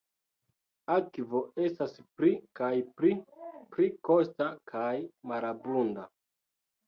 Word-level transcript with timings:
Akvo 0.93 1.41
estas 1.65 1.91
pli 2.21 2.31
kaj 2.61 2.71
pli 3.01 3.11
pli 3.75 3.91
kosta 4.09 4.47
kaj 4.71 4.91
malabunda. 5.33 6.07